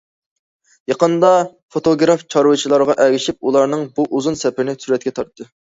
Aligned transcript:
يېقىندا، 0.91 1.29
فوتوگراف 1.75 2.25
چارۋىچىلارغا 2.35 2.97
ئەگىشىپ 3.05 3.47
ئۇلارنىڭ 3.51 3.87
بۇ 4.01 4.09
ئۇزۇن 4.11 4.43
سەپىرىنى 4.43 4.79
سۈرەتكە 4.83 5.19
تارتتى. 5.21 5.51